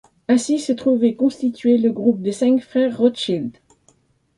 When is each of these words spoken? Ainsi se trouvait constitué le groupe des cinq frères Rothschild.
Ainsi 0.27 0.57
se 0.57 0.71
trouvait 0.73 1.13
constitué 1.13 1.77
le 1.77 1.91
groupe 1.91 2.23
des 2.23 2.31
cinq 2.31 2.59
frères 2.63 2.97
Rothschild. 2.97 3.55